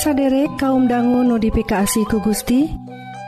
[0.00, 2.72] saderek kaum dangu notifikasi ku Gusti?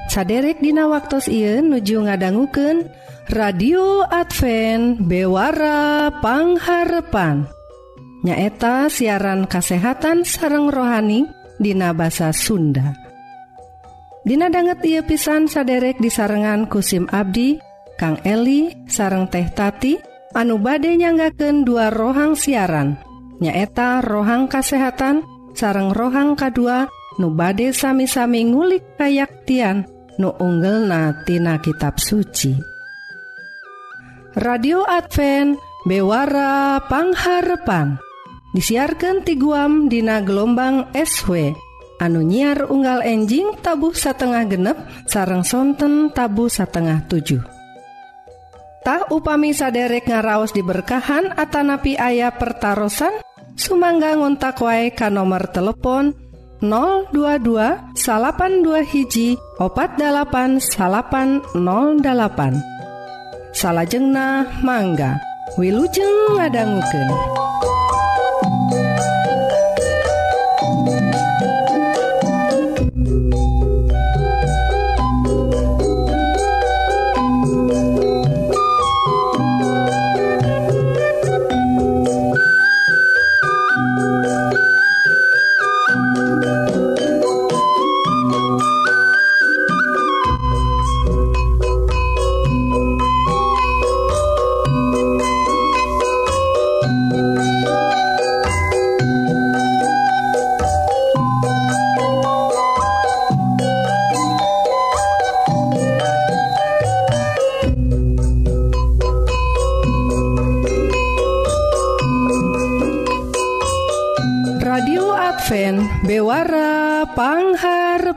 [0.09, 2.89] Saderek Dina waktu Ieu nuju ngadangguken
[3.29, 7.45] radio Advent bewarapangharepan
[8.25, 11.29] nyaeta siaran kasehatan sareng rohani
[11.61, 12.97] Dina basa Sunda.
[14.25, 17.61] Dina banget ia pisan saderek disarengan kusim Abdi
[18.01, 20.01] Kang Eli sareng teh tati
[20.33, 22.97] anu bade nyanggaken dua rohang siaran
[23.45, 26.89] nyaeta rohang kasehatan dan sareng rohang kedua
[27.21, 29.85] nu bade sami-sami ngulik kayaktian
[30.17, 32.57] nu unggel natina kitab suci.
[34.33, 38.01] Radio Advent bewara pangharepan.
[38.53, 41.57] Disiarkan ti guam dina gelombang SW
[42.03, 44.77] anu nyiar unggal enjing tabuh satengah genep
[45.09, 47.53] sarang sonten tabu satengah 7
[49.13, 52.91] upami saderek ngaraos diberkahan Atanapi ayah pertaran
[53.63, 56.19] Sumangga ngontak wae ka nomor telepon
[56.59, 62.59] 022 salapan dua hiji opat dalapan salapan 08
[63.55, 65.23] salahjengna mangga
[65.61, 67.09] Wilujeng ngadangguken.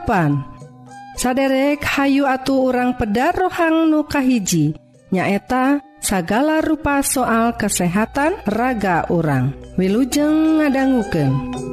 [0.06, 0.46] salapan
[1.18, 4.78] saderek Hayu atuh orang pedar rohang nukahiji
[5.10, 11.65] nyaeta sagala rupa soal kesehatan raga orang wilujeng ngadangguken.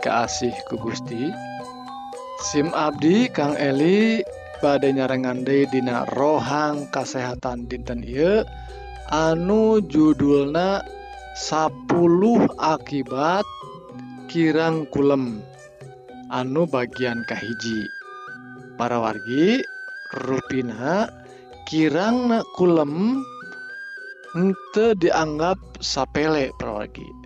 [0.00, 1.28] kaasih ku Gusti.
[2.40, 4.24] SIM Abdi Kang Eli
[4.64, 8.40] badai nyarengande Dina rohang kasehatan dinten I
[9.12, 10.80] anu judulna
[11.36, 11.84] 10
[12.56, 13.44] akibat
[14.32, 15.44] kirang kulem
[16.32, 17.84] anu bagian kahiji
[18.80, 19.60] para wargi
[20.16, 21.12] ruina
[21.68, 23.20] kirang kulem
[24.32, 27.19] ente dianggap sapele perwargi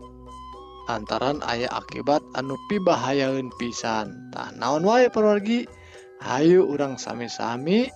[0.88, 4.32] lantaran ayah akibat anu pibahayaun pisan.
[4.32, 5.64] Tah naon wae perwargi
[6.24, 7.92] Hayu urang sami-sami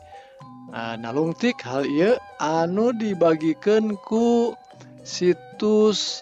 [0.69, 4.53] e, nalungtik hal ia anu dibagikan ku
[5.01, 6.21] situs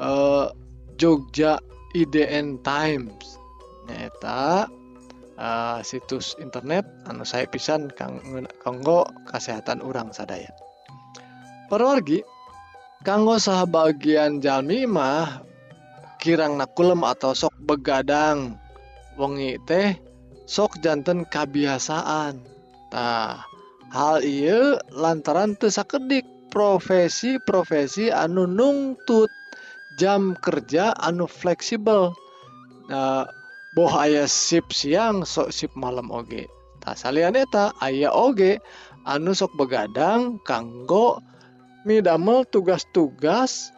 [0.00, 0.48] uh,
[0.96, 1.60] Jogja
[1.92, 3.36] IDN Times.
[3.84, 4.64] Neta
[5.36, 8.24] uh, e, situs internet anu saya pisan kang
[8.64, 10.48] kanggo kesehatan urang sadaya.
[11.68, 12.24] Perwargi
[13.04, 15.44] kanggo sah bagian jalmi mah
[16.24, 18.56] kirang nakulm atau sok begadang.
[19.20, 19.92] Wengi teh
[20.48, 23.44] sokjantan kebiasaantah
[23.92, 29.28] hal I lantaran tersakedik profesi-profesi anu nungtut
[30.00, 32.16] jam kerja anu fleksibel.
[33.76, 36.48] Bohaya sip siang sok sip malam Oge.
[36.80, 38.64] Tak saleta ayaah Oge
[39.04, 41.20] anu sok begadang kanggo
[41.84, 43.76] middamel tugas-tugas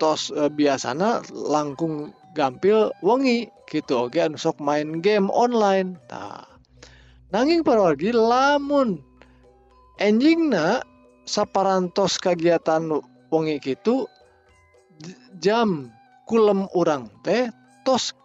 [0.00, 4.08] danut E, biasanya langkung gampil wengi gitu.
[4.08, 6.00] Oke sok main game online.
[7.30, 9.04] Nanging para lagi lamun
[10.00, 10.50] enjing
[11.28, 12.88] sapparantos kegiatan
[13.30, 14.08] wengi gitu
[15.38, 15.92] jam
[16.24, 17.52] kulem orang teh
[17.84, 18.16] tos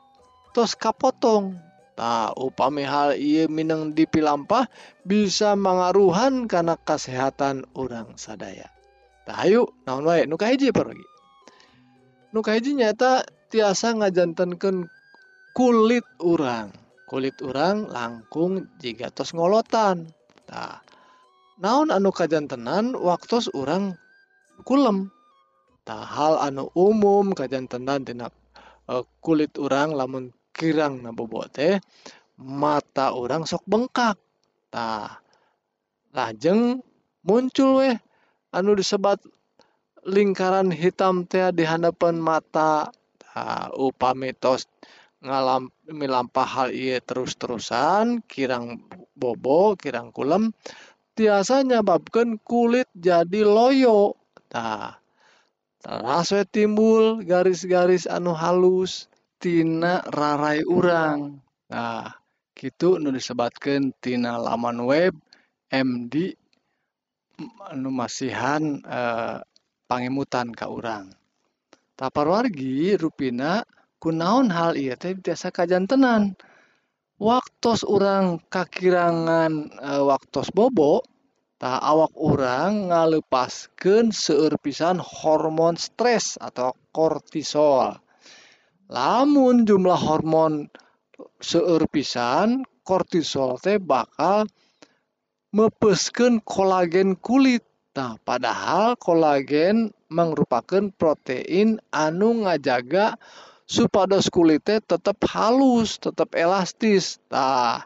[0.56, 1.60] tos kapotong.
[1.96, 4.68] Tahu upami hal ia Minang dipilampah
[5.08, 8.68] bisa mengaruhan karena kesehatan orang sadaya.
[9.24, 11.15] Tahu naon nukaji pergi
[12.36, 14.92] nukaji nyata tiasa ngajantankan
[15.56, 16.76] kulit urang.
[17.08, 20.12] Kulit urang langkung jika tos ngolotan.
[20.52, 20.84] Nah,
[21.64, 23.96] naon anu kajantenan waktu urang
[24.68, 25.08] kulem?
[25.88, 31.80] Tahal anu umum kajantenan dina uh, eh, kulit urang lamun kirang nabobote
[32.42, 34.18] mata orang sok bengkak.
[34.74, 35.22] Nah
[36.12, 36.82] lajeng
[37.22, 37.96] muncul weh
[38.50, 39.22] anu disebat
[40.06, 42.94] lingkaran hitam teh di hadapan mata
[43.34, 44.70] nah, upami tos
[45.26, 48.86] ngalam milampah hal iya terus-terusan kirang
[49.18, 50.54] bobo kirang kulem
[51.18, 54.14] tiasa nyebabkan kulit jadi loyo
[54.54, 55.02] nah
[55.86, 59.06] terasa timbul garis-garis anu halus
[59.38, 61.38] tina rarai urang.
[61.70, 62.10] Nah
[62.58, 65.14] gitu nu disebatkan tina laman web
[65.70, 66.34] MD
[67.70, 69.38] anu masihan eh,
[69.86, 71.14] pangemutan ka urang.
[71.96, 73.64] Taparwargi rupina
[74.04, 76.36] kunaon hal iya teh biasa kajantenan.
[77.16, 81.00] Waktos orang kakirangan e, waktos bobo,
[81.56, 87.96] tak awak orang ngalepaskan seurpisan hormon stres atau kortisol.
[88.92, 90.68] Lamun jumlah hormon
[91.40, 94.46] seueur pisan, kortisol teh bakal
[95.56, 97.64] mepeskeun kolagen kulit.
[97.96, 103.16] Nah padahal kolagen merupakan protein anu ngajaga
[103.66, 107.18] supados kulitnya tetap halus tetap elastis.
[107.34, 107.82] Nah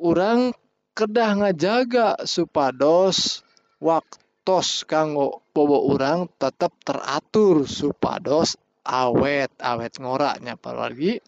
[0.00, 0.50] orang
[0.96, 3.46] kedah ngajaga supados
[3.78, 11.22] waktos kanggo bobo orang tetap teratur supados awet awet ngoraknya lagi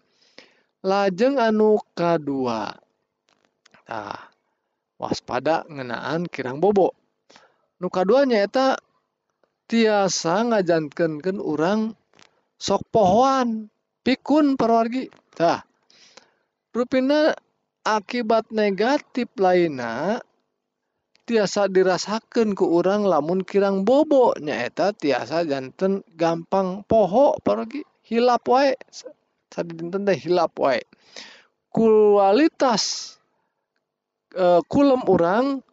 [0.83, 2.75] lajeng anu kedua
[3.87, 4.19] nah
[4.99, 7.02] waspada ngenaan kirang bobo
[7.83, 8.79] nu duanya eta
[9.67, 11.99] tiasa ngajankankan orang
[12.55, 13.67] sok pohoan
[14.07, 15.11] pikun perwargi.
[15.35, 15.67] Tah
[16.71, 17.35] rupina
[17.83, 20.23] akibat negatif lainnya
[21.27, 24.39] tiasa dirasakan ke orang lamun kirang bobo.
[24.39, 28.79] Nyaeta tiasa janten gampang poho pergi hilap wae.
[29.51, 30.87] Tadi dinten teh hilap wae.
[31.73, 33.17] Kualitas
[34.31, 35.65] e, kulem orang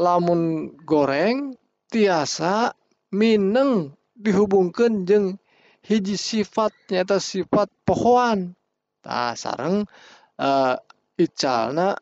[0.00, 1.52] lamun goreng
[1.92, 2.72] tiasa
[3.12, 5.36] mineng dihubungkan jeng
[5.84, 8.56] hiji sifat nyata sifat pohon
[9.04, 9.84] nah sarang
[10.40, 10.76] uh,
[11.20, 12.00] icalna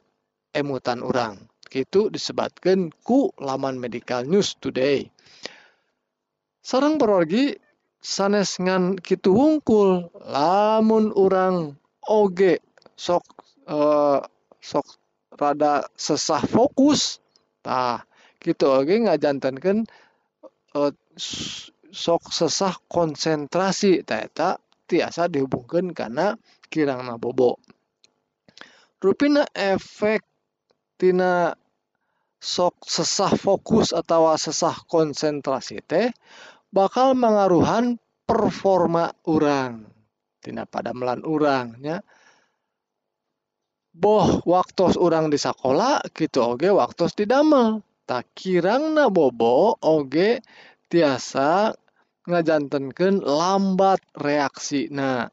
[0.54, 5.04] emutan orang itu disebutkan ku laman medical news today.
[6.64, 7.56] Sarang perorgi
[8.00, 11.76] sanes ngan kitu wungkul lamun orang
[12.08, 12.60] oge
[12.96, 13.24] sok
[13.68, 14.20] uh,
[14.60, 14.86] sok
[15.36, 17.20] rada sesah fokus
[17.68, 18.00] tah
[18.40, 18.72] gitu.
[18.72, 19.84] Oge ngajantankan
[20.72, 20.92] uh,
[21.92, 24.00] sok sesah konsentrasi.
[24.00, 24.56] Eta
[24.88, 26.32] tiasa dihubungkan karena
[26.72, 27.60] kirang bobo
[28.98, 30.26] rupina efek
[30.98, 31.54] tina
[32.38, 36.10] sok sesah fokus atau sesah konsentrasi teh
[36.70, 39.86] bakal mengaruhan performa orang
[40.42, 42.02] tina pada melan orangnya
[43.98, 50.38] boh waktu orang di sekolah gitu oge waktu didamel tak kirangna bobo oge
[50.86, 51.74] tiasa
[52.30, 54.86] ngajantenkeun lambat reaksi.
[54.94, 55.26] Nah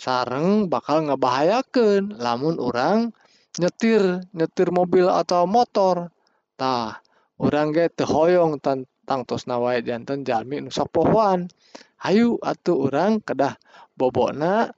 [0.00, 3.12] sareng bakal ngebahayakan lamun orang
[3.60, 6.08] nyetir nyetir mobil atau motor.
[6.56, 7.04] Tah
[7.36, 11.52] orang ge tehoyong tentang tos nawai janten jalmi nu pohoan
[12.00, 13.60] hayu atuh orang kedah
[13.92, 14.72] bobona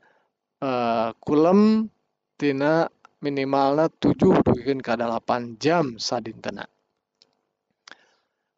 [0.58, 1.86] uh, kulem
[2.34, 2.90] tina
[3.22, 6.66] minimalna 7 ke 8 jam sadintena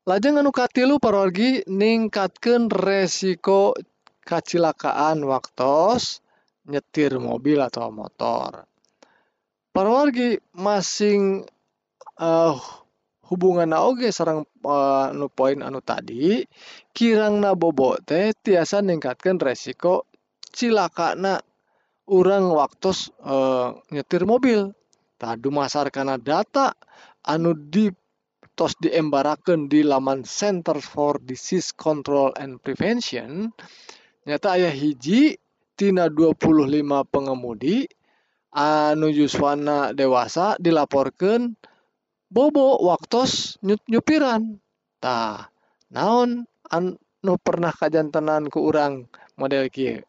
[0.04, 3.73] lajeng anu katilu parorgi ningkatkan resiko
[4.25, 6.21] kecelakaan waktos
[6.68, 8.68] nyetir mobil atau motor.
[9.73, 11.44] Parorgi masing
[12.21, 12.56] eh, uh,
[13.33, 16.44] hubungan oge sarang uh, eh, anu poin anu tadi
[16.92, 20.04] kirang nabobo teh tiasa ningkatkan resiko
[20.52, 21.40] cilaka na
[22.08, 22.92] urang waktu
[23.25, 24.73] uh, nyetir mobil.
[25.14, 26.75] Tadu masar karena data
[27.25, 27.88] anu di
[28.58, 33.49] tos diembarakan di laman Center for Disease Control and Prevention.
[34.26, 35.38] Nyata ayah hiji
[35.78, 37.87] tina 25 pengemudi
[38.54, 41.56] anu yuswana dewasa dilaporkan
[42.28, 43.25] bobo waktu
[43.64, 44.61] nyut nyupiran.
[44.99, 45.46] Tah
[45.94, 49.08] naon anu pernah kajantenan ke orang
[49.38, 50.04] model kia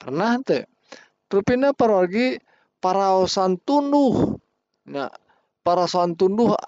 [0.00, 0.64] pernah teh
[1.30, 2.42] rupina parwagi
[2.82, 4.36] paraosan tunduh
[4.90, 5.10] nah
[5.62, 6.58] paraosan tunduh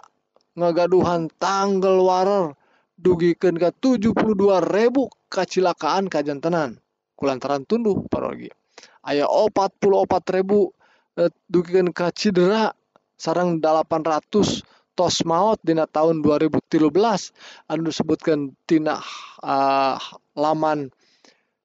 [0.55, 2.55] ngagaduhan tanggal warer
[2.95, 4.15] dugikan ke 72
[4.71, 6.79] ribu kecelakaan kajantenan
[7.19, 8.53] kulantaran tunduh parogi
[9.09, 10.71] ayah opat puluh opat ribu
[11.19, 12.71] eh, dugikan ke cedera
[13.19, 16.93] sarang 800 tos maut dina tahun 2013
[17.71, 19.01] anu disebutkan tina
[19.41, 19.97] uh,
[20.37, 20.93] laman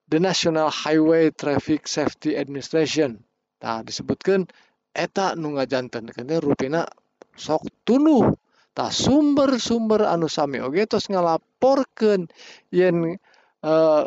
[0.07, 3.19] The National Highway Traffic Safety Administration.
[3.59, 4.47] Nah, disebutkan
[4.95, 6.87] eta nu ngajanten kene rupina
[7.35, 8.31] sok tunuh
[8.71, 12.31] tak sumber-sumber anu sami oge tos ngalaporkeun
[12.71, 13.19] yen
[13.67, 14.03] uh,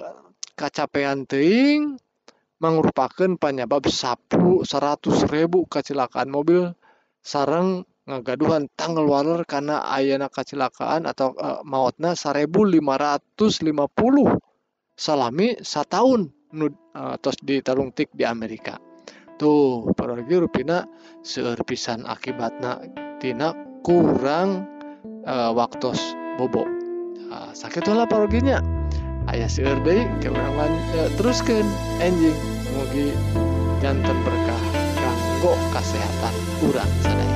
[0.57, 2.01] kacapean teuing
[2.63, 6.73] mangrupakeun penyebab sapu 100 ribu kecelakaan mobil
[7.21, 14.41] sarang ngagaduhan tanggal waler karena ayana kecelakaan atau uh, mautna 1550
[15.01, 18.77] salami setahun nu uh, tos ditarung tik di Amerika.
[19.41, 20.85] Tuh paragi rupina
[21.25, 22.85] seueur pisan akibatna
[23.17, 24.69] tina kurang
[25.25, 25.97] uh, waktu
[26.37, 26.69] bobo.
[27.33, 28.61] Uh, sakit lah paroginya
[29.33, 31.65] ayah seueur deui ke urang uh, teruskeun
[32.05, 32.37] enjing
[32.77, 33.17] mugi
[33.81, 34.63] jantan berkah
[34.99, 36.35] kanggo kesehatan
[36.69, 37.30] urang sadaya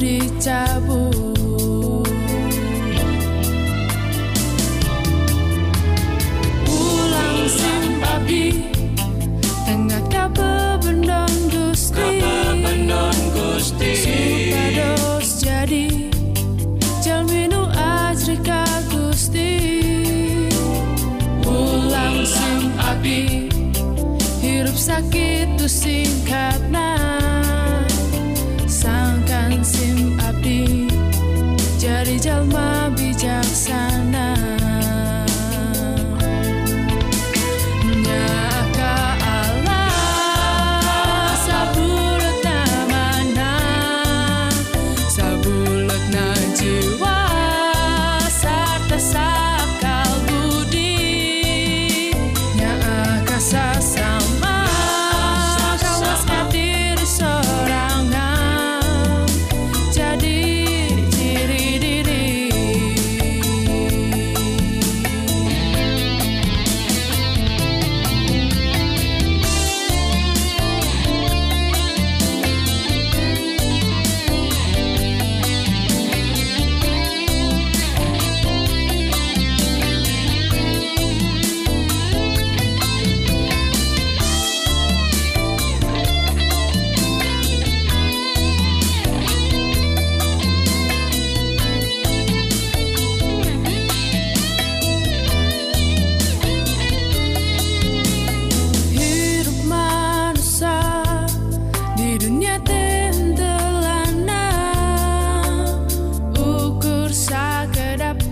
[0.00, 1.12] dicabut
[6.64, 8.64] Pulang simpabi
[9.68, 12.00] Tengah kapal bendong gusti.
[12.00, 16.08] Kapal bendong gusti Supados jadi
[17.04, 19.52] Jalminu ajrika gusti.
[21.44, 23.52] Pulang simpabi
[24.40, 26.69] Hirup sakit tu singkat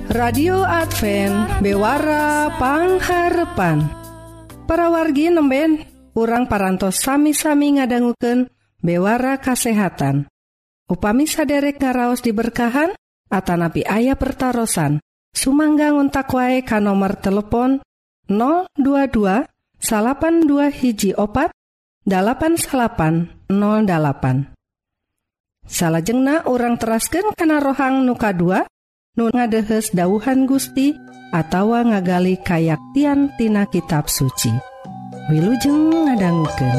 [0.09, 3.93] radio Advent bewarapangharpan
[4.65, 5.85] para wargi nemben
[6.17, 8.49] kurang parantos sami-sami ngadangguken
[8.81, 10.25] bewara kasehatan.
[10.89, 12.97] Upami saderek ngaraos diberkahan
[13.29, 15.05] Atanapi ayah pertaran
[15.37, 17.85] Sumangga untak wae ka nomor telepon
[18.33, 19.45] 022
[20.49, 21.53] dua hiji opat
[22.09, 23.53] 8808
[25.69, 28.65] salahjengna orang terasken kana rohang nuka 2
[29.19, 30.95] nu ngadehes dauhan Gusti
[31.35, 34.55] atawa ngagali kayaktian tina kitab suci
[35.29, 36.73] Wilujeng ngadangguken.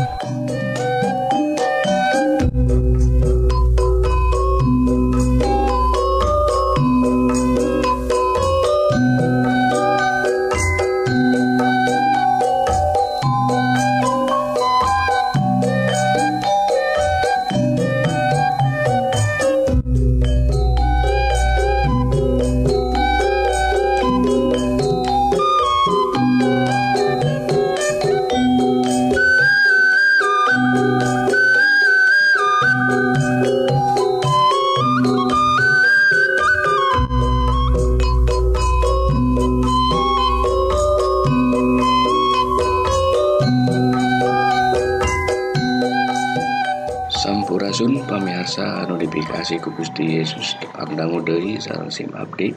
[49.20, 50.56] Notifikasi ku Gusti Yesus.
[50.64, 52.56] Dipandang udai sarang sim update.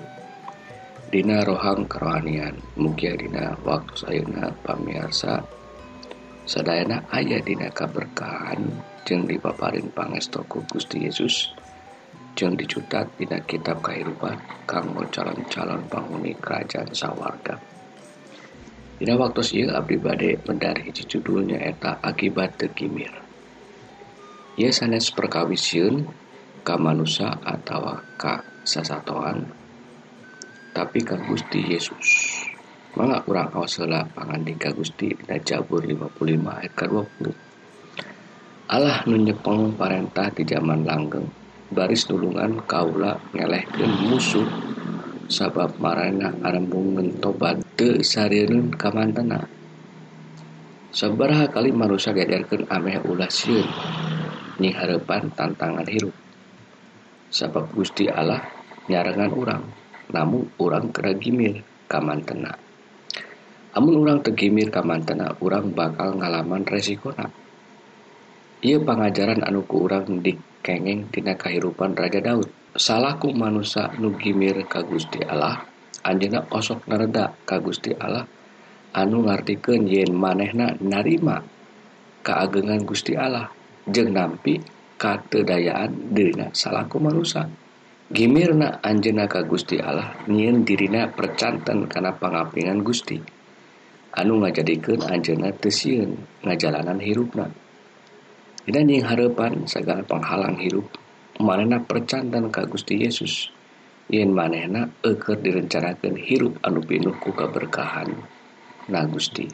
[1.10, 2.54] Dina rohang kerohanian.
[2.78, 5.42] Mugia dina waktu sayuna pamiarsa
[6.46, 8.62] Sedayana ayah dina kaberkahan.
[9.02, 11.50] Jeung dipaparin pangestoku Gusti Yesus.
[12.38, 14.38] Jeung dicutat dina kitab kehidupan.
[14.62, 17.58] Kanggo calon-calon penghuni kerajaan sawarga.
[19.02, 23.10] Dina waktu ieu abdi bade mendari judulnya eta akibat tegimir.
[24.54, 26.21] Ieu sanes perkawisieun
[26.62, 29.42] ka manusia atau ka sasatoan
[30.72, 32.08] tapi ka Gusti Yesus.
[32.94, 37.26] Mangga urang aos heula pangandika Gusti dina Jabur 55 ayat ke-20.
[38.72, 41.28] Allah nu nyepeng parentah di zaman langgeng
[41.72, 44.48] baris nulungan kaula ngelehkeun musuh
[45.28, 49.40] sabab marana arembungeun tobat teu sareureun ka mantena.
[50.92, 53.00] Sabaraha kali manusia gadarkeun ameh
[54.60, 56.21] nying hareupan tantangan hirup.
[57.32, 58.44] sabab Gusti Allah
[58.92, 59.64] nyarangan orang
[60.12, 62.52] namun orang keragimir kamantena.
[63.72, 67.32] Namun orang tegimir kamantena orang bakal ngalaman resikonak
[68.62, 72.46] ia pengajaran anuku orang dikengeng tina kehidupan Raja Daud.
[72.78, 75.66] Salahku manusia nugimir ka Gusti Allah
[76.06, 78.22] anjena osok nereda ka Gusti Allah
[78.94, 81.42] anu ngartikan yen manehna narima
[82.22, 83.50] keagengan Gusti Allah.
[83.82, 84.62] Jeng nampi
[85.02, 87.50] katedayaan dirina salahku merusak
[88.12, 93.16] Gimirna Anjena ka Gusti Allah nyiin dirina percanten karena pengapingan Gusti.
[94.12, 97.48] Anu ngajadikan Anjena tesiun ngajalanan hirupna.
[98.68, 100.92] Dan yang harapan segala penghalang hirup
[101.40, 103.48] manehna percantan ka Gusti Yesus.
[104.12, 108.12] Yen manehna eker direncanakan hirup anu pinuh ku keberkahan
[108.92, 109.48] na Gusti.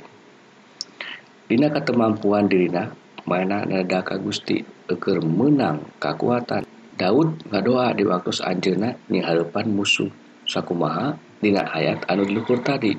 [1.46, 2.90] Dina ketemampuan dirina
[3.29, 6.64] mana nada ka Gusti eker menang kekuatan
[6.99, 10.11] Daud ngadoa di waktu anjena hadapan musuh
[10.49, 12.97] sakumaha dina ayat anu diluhur tadi.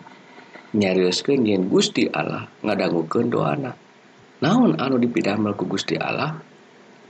[0.70, 3.74] Nyarioskeun yen Gusti Allah ngadangukeun doana.
[4.40, 6.38] Naon anu dipidamel ku Gusti Allah?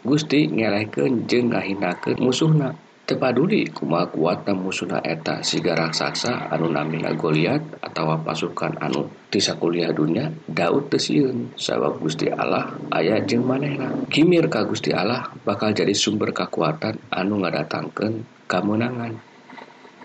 [0.01, 2.73] Gusti ngelehkeun jeung ngahinakeun musuhna.
[3.15, 5.39] paduli kuma kuatna musuna eta?
[5.39, 12.27] Siga raksasa anu namina Goliat atau pasukan anu tisa kuliah dunia Daud tesiun sabab Gusti
[12.27, 13.89] Allah ayat jeng manehna.
[14.11, 19.17] Kimir ka Gusti Allah bakal jadi sumber kekuatan anu ngadatangkeun kemenangan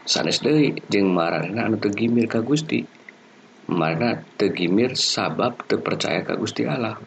[0.04, 2.84] sanes deui jeung marana anu tegimir ka Gusti.
[3.64, 7.00] Mana tegimir sabab terpercaya ka Gusti Allah.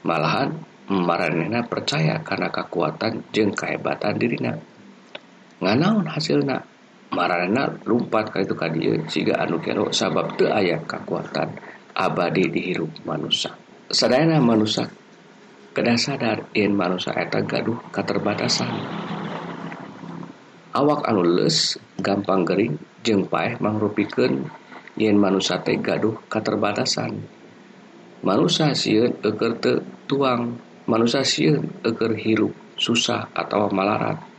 [0.00, 0.56] Malahan
[0.88, 4.56] marana percaya karena kekuatan jeng kehebatan dirina.
[5.60, 6.58] nggak naon hasilnya
[7.12, 11.52] marana lumpat ka itu kadi siga anu kero sabab teu aya kekuatan
[11.94, 13.52] abadi dihirup manusia
[13.92, 14.88] sadayana manusia
[15.76, 18.72] kedah sadar in manusia eta gaduh keterbatasan
[20.72, 24.48] awak anu les gampang gering jeung paeh mangrupikeun
[24.96, 27.20] yen manusia teh gaduh keterbatasan
[28.20, 30.56] manusia sieun eukeur teu tuang.
[30.90, 34.29] Manusia sieun eukeur hirup susah atau malarat.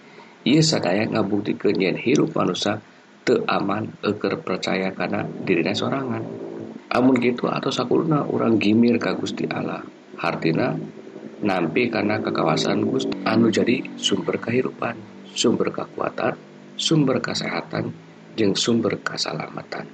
[0.48, 2.82] ia sadaya ngabuktikenyen hirup manusia
[3.48, 6.24] aman eker percaya karena dirinya sorangan.
[6.92, 9.80] Amun gitu atau sakurna orang gimir ka Gusti Allah.
[10.20, 10.76] Hartina
[11.42, 15.00] nampi karena kekawasan Gusti anu jadi sumber kehidupan
[15.32, 16.36] sumber kekuatan
[16.76, 17.96] sumber kesehatan
[18.36, 19.88] jeng sumber keselamatan.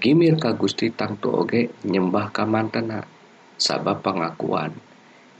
[0.00, 3.04] Gimir ka Gusti tangtu oge nyembah ka mantena
[3.60, 4.72] sabab pengakuan.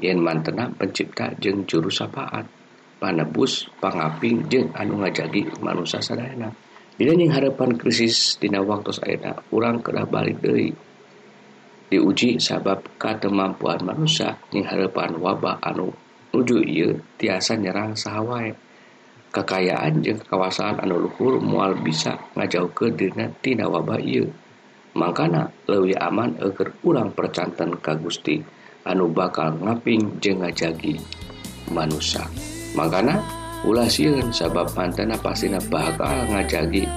[0.01, 2.60] Yen mantena pencipta jeng juru sapaan.
[3.01, 6.53] panebus pangaping jeung anu ngajagi manusia sadayana
[7.01, 10.77] dina yang harapan krisis dina waktu ayeuna urang kedah balik deui.
[11.89, 15.97] Diuji sabab katemampuan manusia yang harapan wabah anu
[16.31, 18.53] nuju ieu tiasa nyerang sahawae.
[19.33, 24.29] Kekayaan jeung kekuasaan anu luhur moal bisa ngajaukeun dina tina wabah ieu.
[24.93, 28.45] Mangkana leuwih aman agar urang percanten ka Gusti
[28.85, 31.01] anu bakal ngaping jeung ngajagi
[31.73, 32.29] manusia
[32.77, 33.21] makana
[33.67, 36.89] ulah sieun sabab mantena pastina bakal ngajagi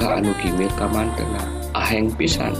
[0.00, 1.42] ka anu kimir ka mantena
[1.76, 2.54] aheng pisan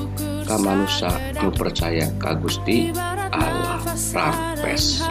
[0.44, 2.92] ka manusia anu percaya ka Gusti
[3.32, 3.82] Allah.
[4.14, 5.02] Rampes.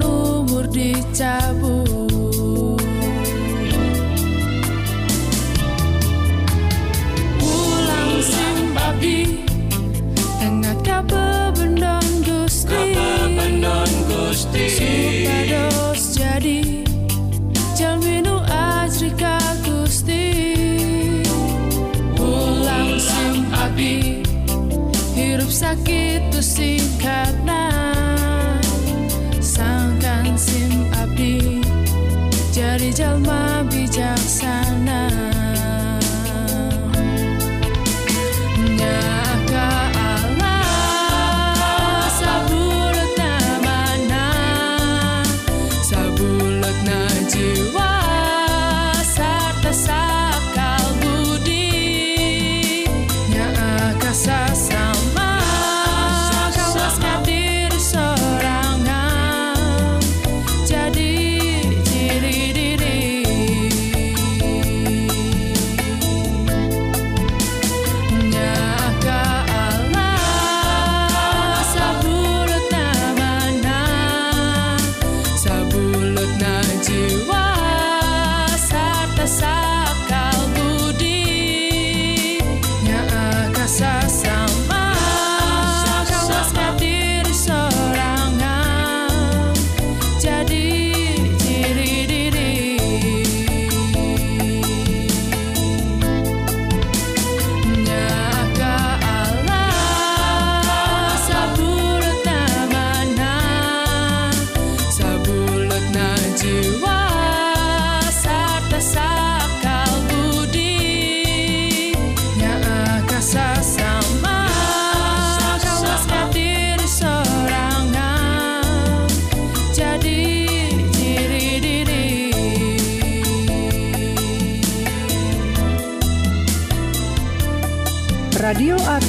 [0.00, 2.09] Umur dicabut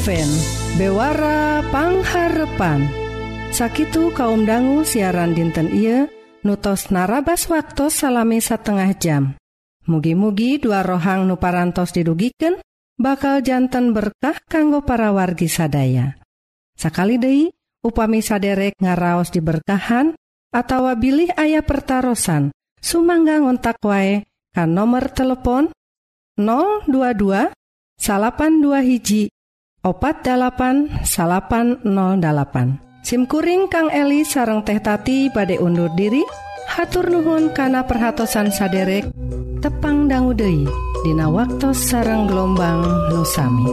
[0.02, 0.34] Advent
[0.82, 2.90] bewarapangharpan
[3.54, 6.10] sakitu kaum dangu siaran dinten Ieu
[6.42, 9.38] nutos narabas waktu salami setengah jam.
[9.86, 12.58] Mugi-mugi dua rohang nuparantos didugiken
[12.98, 16.18] bakal jantan berkah kanggo para wargi sadaya.
[16.74, 17.54] Sakali Dei
[17.86, 20.18] upami saderek ngaraos diberkahan
[20.50, 22.50] atau bilih ayah pertaran
[22.82, 25.70] Sumangga ngontak wae kan nomor telepon
[26.42, 26.90] 022
[28.02, 29.30] salapan dua hiji
[29.82, 36.22] opat 8 salapan 08 SIMkuring Kang Eli sareng teh tati badai undur diri.
[36.70, 39.10] Hatur nuhun kana perhatsan saderek.
[39.60, 40.70] Tepang danggudehi
[41.02, 43.68] Dina waktu sareng gelombang nusami.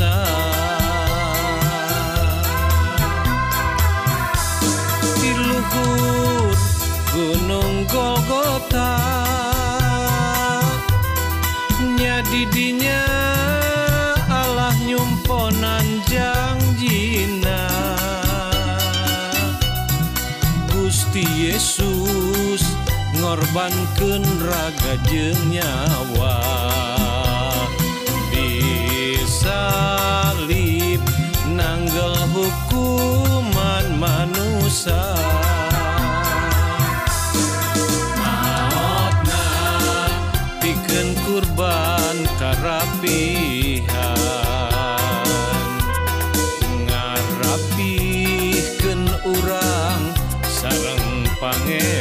[0.00, 0.08] Di
[5.36, 6.56] luhur
[7.12, 8.96] gunung Golgota
[12.00, 13.04] nyadi didinya
[14.32, 17.68] Allah nyumponan janjina
[20.72, 22.64] Gusti Yesus
[23.20, 26.69] ngorbankan raga jeng nyawa
[38.14, 39.42] Maotna
[40.62, 43.90] bikin kurban kerapihan
[46.86, 50.14] ngarapihkeun urang
[50.46, 51.99] sareng pangeran.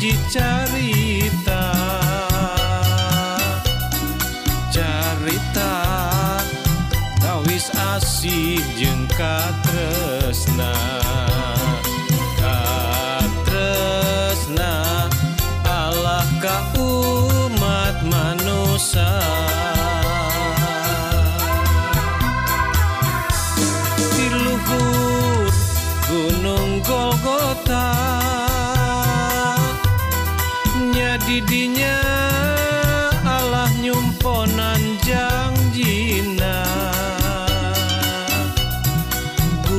[0.00, 0.99] dicari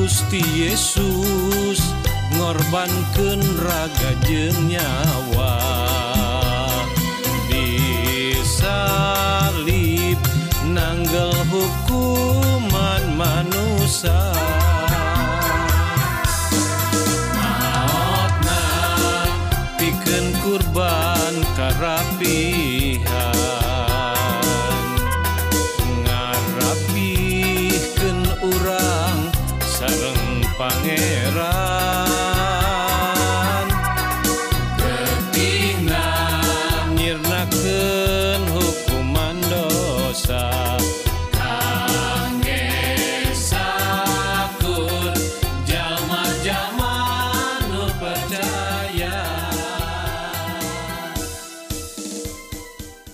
[0.02, 1.78] Gusti Yesus
[2.34, 5.62] ngorbankan raga jeng nyawa
[7.46, 8.58] disalib
[10.66, 14.26] nanggel hukuman manusia.